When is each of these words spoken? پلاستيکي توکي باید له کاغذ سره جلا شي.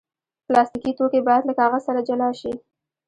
پلاستيکي 0.47 0.91
توکي 0.97 1.19
باید 1.27 1.43
له 1.45 1.53
کاغذ 1.59 1.81
سره 1.87 2.05
جلا 2.09 2.29
شي. 2.39 2.51